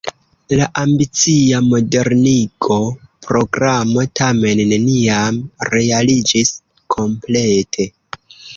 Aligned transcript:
La 0.59 0.67
ambicia 0.83 1.59
modernigo-programo 1.65 4.07
tamen 4.23 4.65
neniam 4.73 5.39
realiĝis 5.73 6.53
komplete. 6.99 7.91